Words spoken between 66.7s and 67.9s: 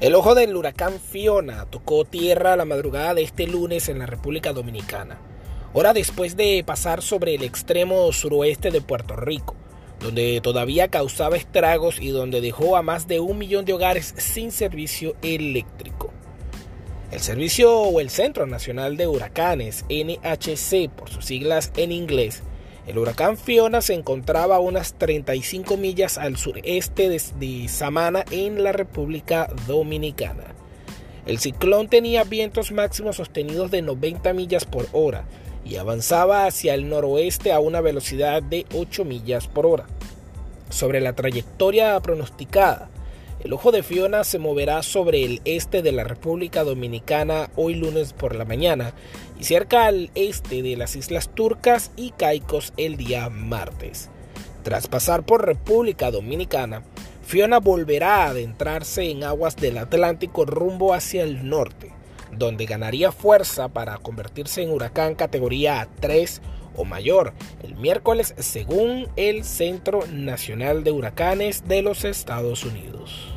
o mayor el